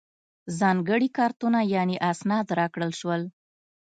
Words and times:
ځانګړي 0.59 1.09
کارتونه 1.17 1.59
یعنې 1.73 1.95
اسناد 2.11 2.47
راکړل 2.59 2.91
شول. 2.99 3.21